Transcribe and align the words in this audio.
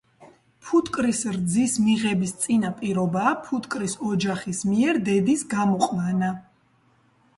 ფუტკრის 0.67 1.19
რძის 1.33 1.75
მიღების 1.89 2.33
წინა 2.45 2.71
პირობაა 2.81 3.35
ფუტკრის 3.43 3.95
ოჯახის 4.13 4.63
მიერ 4.73 5.03
დედის 5.11 5.45
გამოყვანა. 5.53 6.33